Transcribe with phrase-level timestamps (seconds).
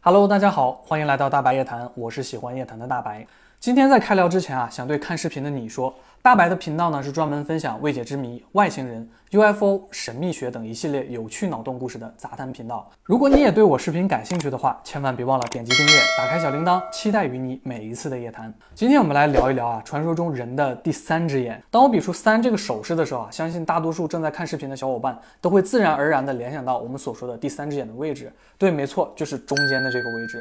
[0.00, 3.26] Hello，大家好，欢迎来到大白夜谈，我是喜欢夜谈的大白。
[3.60, 5.92] 今天在开聊之前啊，想对看视频的你说，
[6.22, 12.88] 大白的频道呢是专门分享未解之谜、外星人、UFO、神秘学等一系列有趣脑洞故事的杂谈频道。
[13.02, 18.54] 如果你也对我视频感兴趣的话，千万别忘了点击订阅，打开小铃铛，期待与你每一次的夜谈。
[18.76, 21.60] 今天我们来聊一聊啊，传说中人的第三只眼。
[21.68, 28.32] 当我比出三这个手势的时候啊，相信大多数正在看视频的小伙伴都会自然而然地联想到我们所说的第三只眼的位置。
[28.56, 30.40] 对，没错，就是中间的这个位置。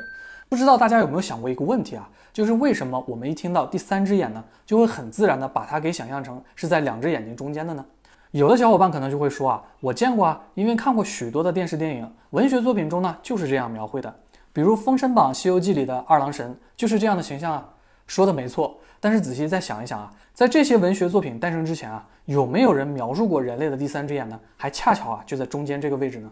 [0.49, 2.09] 不知道大家有没有想过一个问题啊？
[2.31, 7.85] 就是为什么我们一听到第三只眼呢，就会很自然的把它给想象成是在两只眼睛中间的呢？
[8.31, 14.13] 有的小伙伴可能就会说啊，我见过啊，因为看过许多的电视电影、文学作品中呢，就是这样描绘的。
[14.53, 17.67] 比如《封神榜》《西游记》里的二郎神就是这样的形象啊。
[18.05, 24.39] 说的没错，但是仔细再想一想啊，在这些文学作品诞生之前啊，有没有人描述过人类的第三只眼呢？
[24.55, 26.31] 还恰巧啊，就在中间这个位置呢？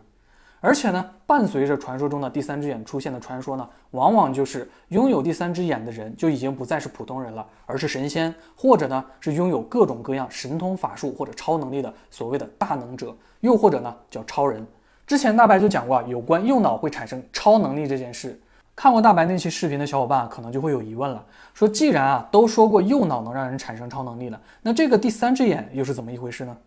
[0.65, 14.65] 而且呢，伴随着传说中的第三只眼出现的传说呢，往往就是拥有第三只眼的人就已经不再是普通人了，而是神仙，或者呢是拥有各种各样神通法术或者超能力的所谓的大能者，又或者呢叫超人。
[15.05, 18.41] 之前大白就讲过啊有关右脑会产生超能力这件事，
[18.75, 26.57] 看过大白那期视频的小伙伴可能就会有疑问了，说既然啊都说过右脑能让人产生超能力了，那这个第三只眼又是怎么一回事呢？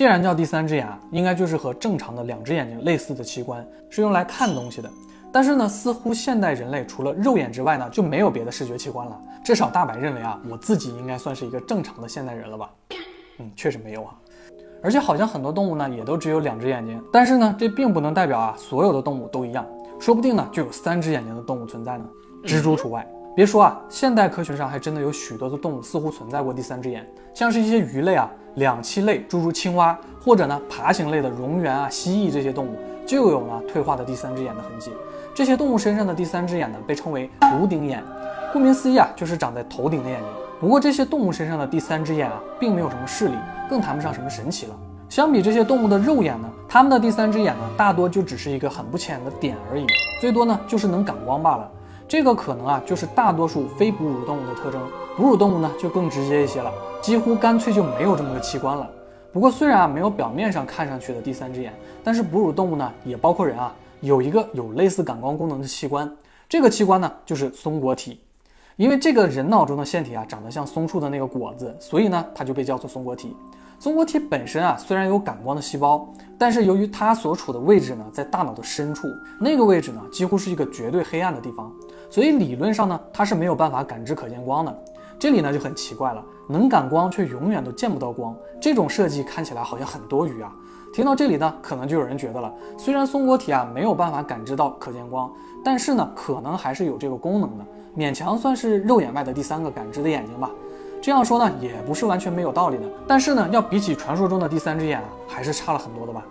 [0.00, 4.90] 既然叫第三只眼啊，应该就是和正常的两只眼睛类似的器官，是用来看东西的。
[5.30, 9.20] 但是呢，似乎现代人类除了肉眼之外呢，就没有别的视觉器官了。
[9.44, 12.70] 至少大白认为啊，我自己应该算是一个正常的现代人了吧？
[13.40, 14.14] 嗯，确实没有啊。
[14.82, 16.98] 而且好像很多动物呢，也都只有两只眼睛。
[17.12, 19.66] 但是呢，这并不能代表啊，所有的动物都一样。
[19.98, 22.04] 说不定呢，就有三只眼睛的动物存在呢，
[22.44, 23.06] 蜘蛛除外。
[23.36, 28.30] 别说啊，现代科学上还真的有许多的动物似乎存在过第三只眼，像是一些鱼类啊。
[28.54, 32.76] 两栖类，诸如青蛙，或者呢爬行类的蝾螈啊、蜥蜴这些动物，
[33.06, 34.90] 就有呢退化的第三只眼的痕迹。
[35.34, 38.02] 这些动物身上的第三只眼呢，被称为颅顶眼，
[38.52, 40.28] 顾名思义啊，就是长在头顶的眼睛。
[40.60, 43.34] 不过这些动物身上的第三只眼啊，并没有什么视力，
[43.68, 44.76] 更谈不上什么神奇了。
[45.08, 49.86] 相比这些动物的肉眼呢，它们的第三只眼呢，大多就只是一个很不起眼的点而已，
[50.20, 51.70] 最多呢就是能感光罢了。
[52.06, 54.80] 这个可能啊，就是大多数非哺乳动物的特征。
[55.16, 56.70] 哺乳动物呢，就更直接一些了，
[57.00, 58.88] 几乎干脆就没有这么个器官了。
[59.32, 61.72] 不过虽然啊没有表面上看上去的第三只眼，
[62.02, 66.10] 但是哺乳动物呢，也包括人啊，有一个有类似感光功能的器官。
[66.48, 68.20] 这个器官呢，就是松果体。
[68.76, 73.36] 因为这个人脑中的腺体啊，长得像松树的那个果子，所以呢，它就被叫做松果体。
[73.78, 76.06] 松果体本身啊，虽然有感光的细胞，
[76.38, 79.06] 但是由于它所处的位置呢，在大脑的深处，
[79.38, 81.70] 那个位置呢，几乎是一个绝对黑暗的地方。
[82.10, 84.76] 所以理论上呢，它是没有办法感知可见光的。
[85.18, 90.52] 这里呢就很奇怪了，能感光却永远都见不到光，这种设计看起来好像很多余啊。
[90.92, 95.30] 听到这里呢，可能就有人觉得了，虽然松果体啊没有办法感知到可见光，
[95.64, 97.64] 但是呢，可能还是有这个功能的，
[97.96, 100.50] 勉强算是肉眼外的第三个感知的眼睛吧。
[101.00, 102.82] 这样说呢，也不是完全没有道理的。
[103.06, 106.24] 但是呢，要比起传说中的第三只眼啊，还是差了很多的吧？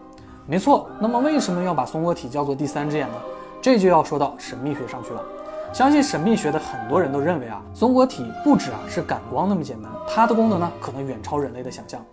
[0.45, 0.89] 没错。
[0.99, 3.15] 那么为什么要把松果体叫做第三只眼呢？
[3.61, 5.23] 这就要说到神秘学上去了。
[5.71, 12.03] 相信神秘学的很多人都认为啊，松果体不止啊是感光那么简单，它的功能呢可能远超人类的想象。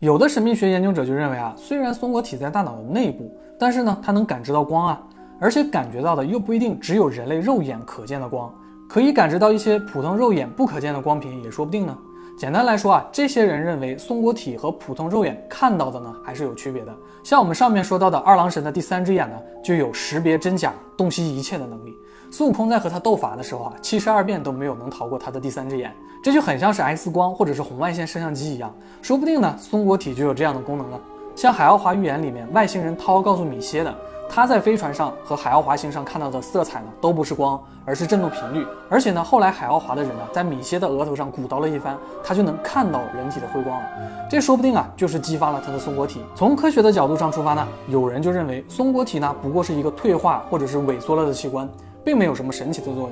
[0.00, 5.00] 有的神秘学研究者就认为啊，虽然松果体在大脑的内部，但是呢它能感知到光啊，
[5.40, 8.52] 而且感觉到的又不一定只有人类肉眼可见的光，
[8.88, 11.96] 可以感知到一些普通肉眼不可见的光频也说不定呢。
[12.36, 16.94] 简单来说啊，这些人认为松果体和普通肉眼看到的呢还是有区别的。
[17.24, 21.96] 像我们上面说到的二郎神的第三只眼呢，就有识别真假、洞悉一切的能力。
[22.30, 25.90] 孙悟空在和他斗法的时候啊，七十二变都没有能逃过他的第三只眼，
[26.22, 28.70] 这就很像是 X 光或者是红外线摄像机一样。
[29.00, 31.00] 说不定呢，松果体就有这样的功能了。
[31.34, 33.94] 像《海奥华预言》里面，外星人涛告诉米歇的。
[34.28, 38.66] 他在飞船上和海奥华星上看到的色彩呢，都不是光，而是振动频率。
[38.90, 43.86] 而且呢，后来海奥华的人呢，在米歇的额头上鼓捣了一番，他就能看到人体的辉光了。
[44.28, 46.20] 这说不定啊，就是激发了他的松果体。
[46.34, 51.68] 从科学的角度上出发呢，有人就认为松果体呢，不过是一个退化或者是萎缩了的器官，
[52.04, 53.10] 并没有什么神奇的作用。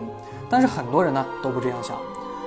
[0.50, 1.96] 但是很多人呢，都不这样想。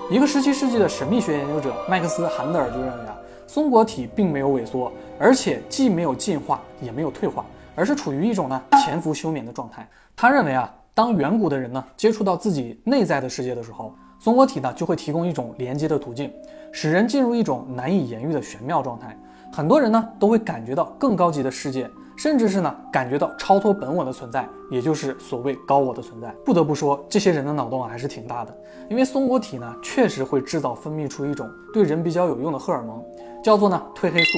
[0.10, 3.16] 一个十七世纪的神秘学研究者麦克斯·韩德尔就认为啊，
[3.48, 7.44] 松果体并没有萎缩，而且既没有进化，也没有退化。
[7.78, 9.88] 而是处于一种呢潜伏休眠的状态。
[10.16, 16.34] 他认为啊，当远古的人呢接触到自己内在的世界的时候，松果体呢就会提供一种连接的途径，
[16.72, 19.16] 使人进入一种难以言喻的玄妙状态。
[19.54, 21.88] 很多人呢都会感觉到更高级的世界，
[22.18, 26.34] 甚至是呢感觉到超脱本我的存在，也就是所谓高我的存在。
[26.44, 28.58] 不得不说，这些人的脑洞啊还是挺大的，
[28.90, 33.02] 因为松果体呢确实会制造分泌出一种对人比较有用的荷尔蒙，
[33.44, 34.38] 叫做呢褪黑素。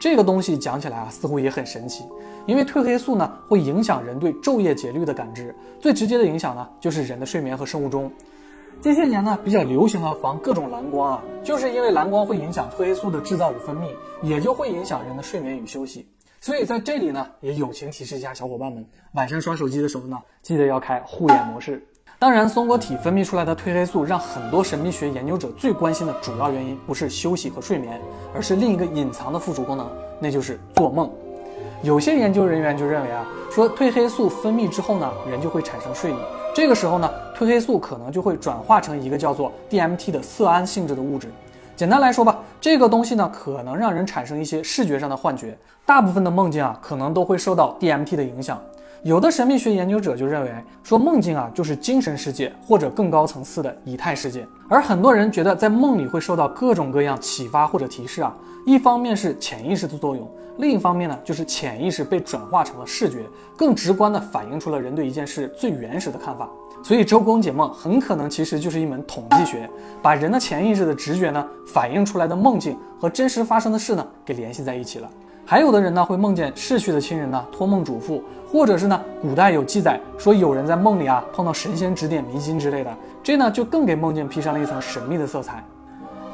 [0.00, 2.04] 这个东西讲起来啊似乎也很神奇，
[2.48, 8.10] 因为褪黑素呢会影响人对昼夜节律的感知，最直接的影响呢就是人的睡眠和生物钟。
[8.80, 13.90] 这些年呢，比较流行的防各种蓝光啊，就是因为蓝光会影响褪黑素的制造与分泌，
[14.22, 16.08] 也就会影响人的睡眠与休息。
[16.40, 21.86] 所以在这里呢，也友情提示一下小伙伴们，晚上刷手机的时候呢，记得要开护眼模式。
[22.18, 28.00] 当然，松果体分泌出来的褪黑素，让很多神秘学研究者最关心的主要原因，不是休息和睡眠，
[28.34, 29.86] 而是另一个隐藏的附属功能，
[30.18, 31.10] 那就是做梦。
[31.82, 36.16] 有些研究人员就认为啊，说褪黑素分泌之后呢，人就会产生睡意。
[36.52, 41.28] 这个时候呢，褪黑素可能就会转化成一个叫做 DMT 的色胺性质的物质。
[41.76, 45.56] 简单来说吧，这个东西呢，可能让人产生一些视觉上的幻觉。
[45.86, 48.60] 大部分的梦境啊，可能都会受到 DMT 的影响。
[49.04, 50.52] 有的神秘学研究者就认为，
[50.82, 54.46] 说梦境啊，就是精神世界或者更高层次的以太世界。
[54.68, 58.34] 而很多人觉得，在梦里会受到各种各样启发或者提示啊。
[58.66, 60.28] 一方面是潜意识的作用，
[60.58, 63.24] 另一方面呢，就是潜意识被转化成了视觉，
[63.56, 66.48] 更直观地反映出了人对一件事最原始的看法。
[66.82, 69.70] 所以周公解梦很可能其实就是一门统计学，
[70.02, 75.08] 把人的潜意识的直觉呢反映出来的梦境和真实发生的事呢给联系在一起了。
[75.50, 78.20] 还有的人呢会梦见逝去的亲人呢托梦嘱咐，
[78.52, 85.64] 或者是呢古代有记载说有人在梦里啊碰到神仙指点迷津之类的，这呢就更给梦境披上了一层神秘的色彩。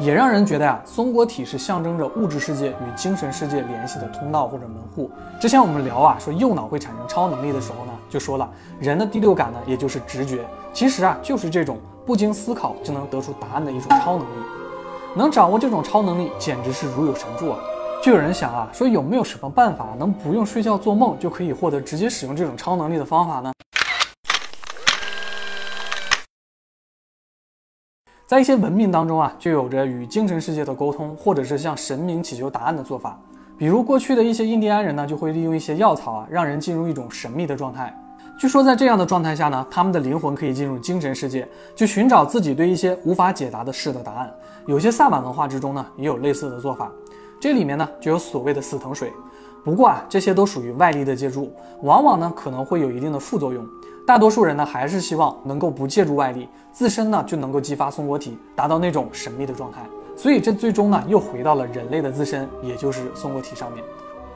[0.00, 5.08] 也让人觉得呀，松果体是象征着物质世界与精神世界联系的通道或者门户。
[5.40, 8.50] 之前我们聊啊，说右脑会产生超能力的时候呢，就说了
[8.80, 10.40] 人的第六感呢，也就是直觉，
[10.72, 14.44] 其实啊，就是这种不经思考就能得出答案的一种超能力。
[15.14, 17.58] 能掌握这种超能力，简直是如有神助啊！
[18.04, 23.50] 就有人想啊，说有没有什么办法能不用睡觉做梦就可以获得直接使用这种超能力的方法呢？
[28.26, 33.18] 在一些文明当中啊，就有着与精神世界的沟通，或者是向神明祈求答案的做法。
[33.56, 37.98] 比如过去的一些印第安人呢，就会利用一些药草啊，让人进入一种神秘的状态。
[38.38, 44.30] 据说在这样的状态下呢，他们的灵魂可以进入精神世界，去寻找自己对一些无法解答的事的答案。
[44.66, 46.92] 有些萨满文化之中呢，也有类似的做法。
[47.44, 49.12] 这里面呢，就有所谓的死藤水。
[49.62, 51.52] 不过啊，这些都属于外力的借助，
[51.82, 53.62] 往往呢可能会有一定的副作用。
[54.06, 59.82] 大多数人呢，还是希望能够不借助外力，自身呢就能够激发松果体，达到那种神秘的状态。
[60.16, 63.84] 所以这最终呢，又回到了人类的自身，也就是松果体上面。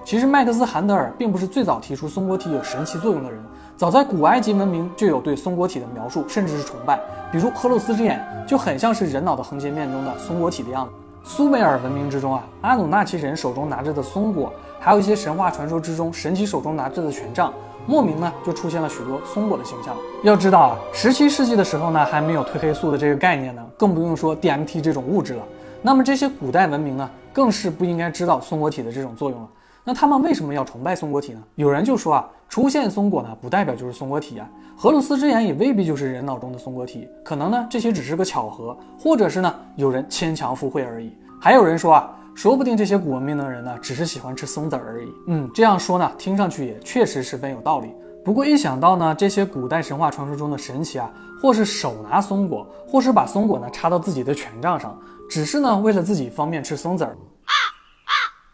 [0.05, 3.43] 其实麦克斯·韩德尔并不是最早提出松果体有神奇作用的人，
[3.75, 7.00] 早在古埃及文明就有对松果体的描述，甚至是崇拜。
[7.32, 10.93] 比如荷鲁斯之眼就很像是人脑的横截面中的松果体的样子。
[11.29, 17.53] 苏美尔文明之中啊，阿努纳奇人手中拿着的松果，还有一些神话传说之中神奇手中拿着的权杖。
[17.87, 19.95] 莫名呢，就出现了许多松果的形象。
[20.23, 25.43] 要知道啊，十七世纪的时候呢，还没有褪黑素的这个概念呢，更不用说 DMT 这种物质了。
[25.83, 29.49] 那么这些古代文明呢，更是不应该知道松果体的这种作用了。
[29.88, 31.43] 那他们为什么要崇拜松果体呢？
[31.55, 34.46] 有人就说啊，出现松果呢，不代表就是松果体呀。
[34.76, 41.11] 荷鲁斯之眼也未必就是人脑中的松果体，可能呢，这些只是个巧合，或者是呢，有人牵强附会而已。
[41.40, 42.14] 还有人说啊。
[42.35, 45.08] 说不定这些古文明的人呢，只是喜欢吃松子而已。
[45.26, 47.88] 嗯，这样说呢，听上去也确实十分有道理。
[48.23, 51.11] 不过一想到呢，这些古代神话传说中的神奇啊，
[51.43, 54.96] 或是手拿松果，或是把松果呢插到自己的权杖上，
[55.31, 57.17] 只是呢为了自己方便吃松子儿。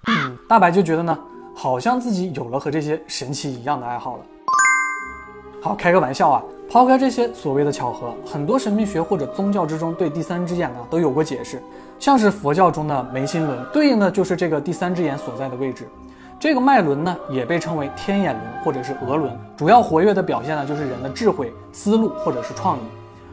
[0.08, 1.18] 嗯，大白就觉得呢，
[1.54, 4.22] 好像自己有了和这些神奇一样的爱好了。
[5.62, 6.42] 好，开个玩笑啊。
[6.70, 11.62] 抛开这些所谓的巧合，很多神秘学或者宗教之中对第三只眼呢都有过解释。
[11.98, 15.86] 像是佛教中的眉心轮，对应的就是这个第三只眼所在的位置。
[16.40, 22.80] 这个脉轮呢，也被称为天眼轮或者是额轮，主要活跃的表现呢，就是人的智慧、思路或者是创意。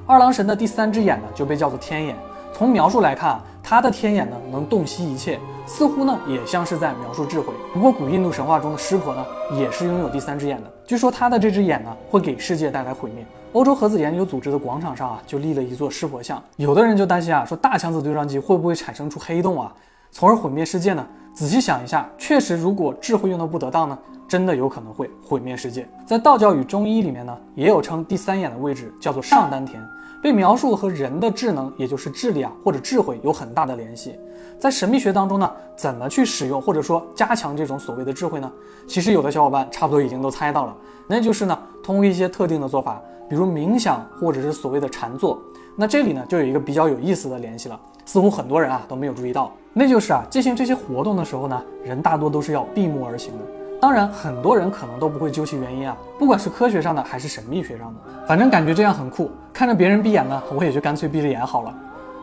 [0.06, 2.16] 二郎神的第三只眼呢，就被叫做天眼。
[2.54, 5.40] 从描述来看，他的天眼呢，能洞悉一切，
[5.74, 7.54] 似乎呢，也像是在描述智慧。
[7.74, 10.70] 不过，古印度神话中的湿婆呢，也是拥有第三只眼的。
[10.86, 13.26] 据说他的这只眼呢，会给世界带来毁灭。
[13.54, 16.44] 欧洲核子研究组织的广场上啊，就立了一座湿婆像。
[16.58, 19.74] 有的人就担心啊，说大强子对撞机会不会产生出黑洞啊，
[20.12, 21.08] 从而毁灭世界呢？
[21.34, 23.98] 仔细想一下，确实，如果智慧用的不得当呢，
[24.28, 25.88] 真的有可能会毁灭世界。
[26.06, 29.82] 在道教与中医里面呢，也有称第三眼的位置叫做上丹田，
[30.22, 34.16] 被描述和人的智能，也就是智力啊或者智慧有很大的联系。
[34.60, 38.52] 在神秘学当中呢，怎么去使用或者说加强这种所谓的智慧呢？
[38.88, 40.76] 其实有的小伙伴差不多已经都猜到了，
[41.08, 43.02] 那就是呢，通过一些特定的做法。
[43.28, 45.42] 比如冥想或者是所谓的禅坐，
[45.78, 53.61] 那这里呢就有一个比较有意思的联系了，似乎很多人啊都没有注意到，那就是啊进行这些活动的时候呢，人大多都是要闭目而行的。
[53.82, 59.32] 当然，很多人可能都不会究其原因啊，不管是科学上的还是神秘学上的，反正感觉这样很酷。
[59.52, 61.74] 看着别人闭眼呢，我也就干脆闭着眼好了。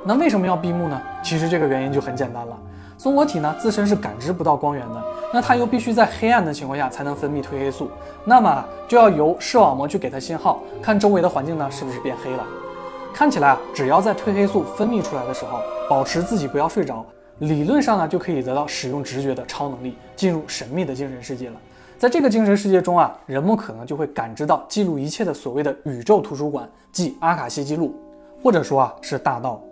[0.05, 1.03] 那为什么要闭目呢？
[1.21, 2.57] 其实这个原因就很简单了。
[2.97, 5.03] 松果体呢自身是感知不到光源的，
[5.35, 7.91] 那它又必须在黑暗的情况下才能分泌褪黑素，
[8.25, 12.45] 那么就要由视网膜去给它信号，看周围的环境呢是不是变黑了。
[13.13, 15.59] 看起来啊，只要在褪黑素分泌出来的时候，
[15.91, 17.05] 保持自己不要睡着，
[17.39, 21.57] 理论上呢就可以得到使用直觉的超能力，进入神秘的精神世界了。
[21.97, 27.95] 在这个精神世界中啊，人们可能就会感知到记录一切的所谓的宇宙图书馆，即阿卡西记录，
[28.43, 29.63] 或者说啊是大道。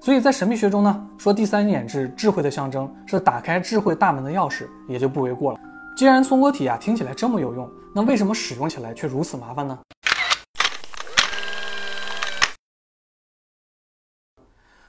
[0.00, 5.60] 所以在神秘学中呢，说第三眼是智慧的象征，是打开智慧大门的钥匙，也就不为过了。
[5.96, 9.78] 既然松果体啊听起来这么有用，那为什么使用起来却如此麻烦呢？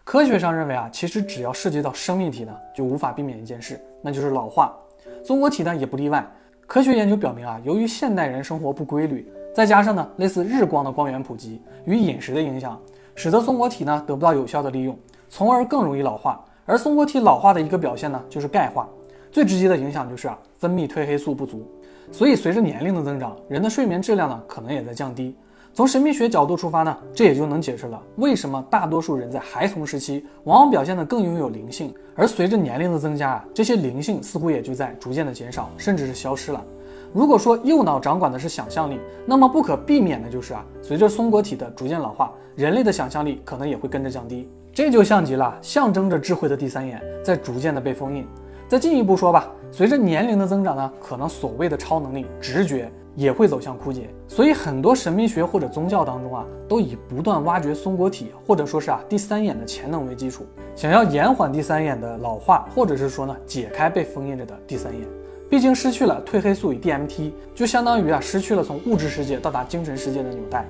[0.08, 4.74] 科学上认为啊，其实只要涉及到生命体呢，就无法避免一件事，那就是老化。
[5.22, 6.26] 松果体呢也不例外。
[6.66, 12.80] 科学研究表明啊，由于现代人生活不规律，再加上呢类似日光的光源普及与饮食的影响。
[13.16, 14.98] 使得松果体呢得不到有效的利用，
[15.28, 16.42] 从而更容易老化。
[16.66, 18.88] 而松果体老化的一个表现呢就是钙化，
[19.30, 21.70] 最直接的影响就是啊分泌褪黑素不足。
[22.14, 25.36] 所以随着年龄的增长，人的睡眠质量呢可能也在降低。
[25.78, 36.66] 从神秘学角度出发呢，这也就能解释了为什么大多数人在孩童时期往往表现得更拥有灵性，而随着年龄的增加啊，这些灵性似乎也就在逐渐的减少，甚至是消失了。
[37.14, 44.50] 如果说右脑掌管的是想象力，那么不可避免的就是啊，随着松果体的逐渐老化，人类的想象力可能也会跟着降低。
[44.74, 48.26] 这就像极了象征着智慧的第三眼在逐渐的被封印。
[48.68, 54.08] 再进一步说吧，随着年龄的增长呢，可能所谓的超能力、直觉也会走向枯竭。
[54.28, 60.46] 所以很多神秘学或者宗教当中啊，都以不断挖掘松果体或者说是啊第三眼的潜能为基础，
[60.76, 65.02] 想要延缓第三眼的老化，或者是说呢解开被封印着的第三眼。
[65.50, 70.66] 毕竟失去了褪黑素与 DMT，就相当于啊失去了从物质世界到达精神世界的纽带。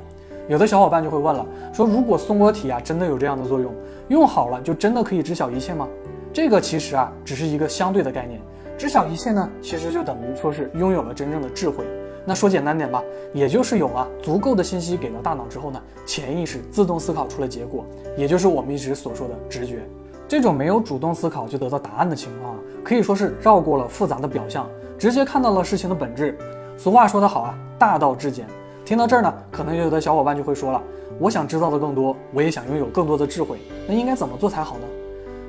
[0.48, 3.74] 有的小伙伴就会问了，说如果松果体啊真的有这样的作用，
[4.08, 5.86] 用好了就真的可以知晓一切吗？
[6.32, 8.40] 这个其实啊只是一个相对的概念，
[8.78, 11.84] 知晓一切呢其实就等于说是拥有了真正的智慧。
[12.30, 13.02] 那说简单点吧，
[13.34, 17.86] 也就是有了足够的信息给到大脑之后呢，潜意识自动思考出了结果，
[18.18, 19.80] 也就是我们一直所说的直觉。
[20.28, 24.68] 这种没有主动思考就得到答案的情况啊，可以说是绕过了复杂的表象，
[25.00, 26.38] 直接看到了事情的本质。
[26.78, 28.46] 俗话说得好啊，大道至简。
[28.84, 30.84] 听到这儿呢，可能有的小伙伴就会说了，
[31.20, 33.58] 我想知道的更多，我也想拥有更多的智慧，
[33.88, 34.84] 那应该怎么做才好呢？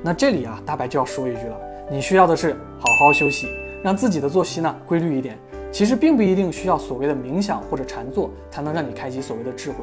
[0.01, 1.57] 那这里啊，大白就要说一句了，
[1.91, 3.49] 你需要的是好好休息，
[3.83, 5.37] 让自己的作息呢规律一点。
[5.71, 9.77] 其实并不一定需要所谓的冥想或者禅坐才能让你开启所谓的智慧。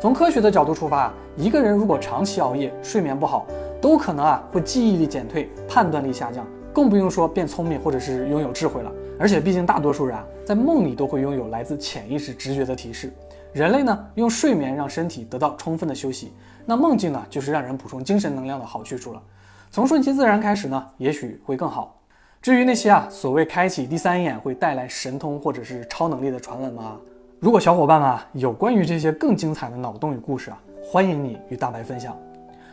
[0.00, 3.46] 从科学的角度出发，一个人如果长期熬夜、睡眠不好，
[3.80, 8.90] 都可能啊会记忆力减退、判断力下降，更不用说变聪明或者是拥有智慧了。
[9.18, 13.12] 而且毕竟大多数人啊在梦里都会拥有来自潜意识直觉的提示。
[13.52, 16.32] 人类呢用睡眠让身体得到充分的休息，
[16.64, 19.22] 那梦境呢就是让人补充精神能量的好去处了。
[19.70, 21.99] 从顺其自然开始呢，也许会更好。
[22.42, 26.98] 至于那些啊所谓开启第三眼会带来神通或者是超能力的传闻吗，
[27.38, 32.16] 如果小伙伴们啊有关于这些更精彩的脑洞与故事啊，欢迎你与大白分享。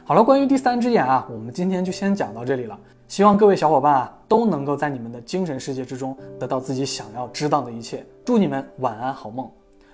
[0.05, 2.79] 好了，关于第三只眼啊，我们今天就先讲到这里了。
[3.09, 8.05] 希望各位小伙伴啊，都能够在你们的精神世界之中得到自己想要知道的一切。
[8.23, 9.49] 祝你们晚安好梦。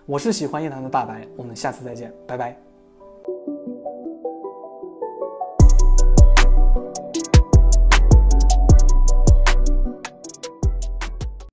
[0.06, 2.63] 我是喜欢夜谈的大白，我们下次再见，拜拜。